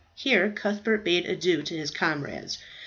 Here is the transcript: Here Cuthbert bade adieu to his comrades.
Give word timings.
Here 0.15 0.49
Cuthbert 0.51 1.05
bade 1.05 1.27
adieu 1.27 1.61
to 1.61 1.77
his 1.77 1.91
comrades. 1.91 2.57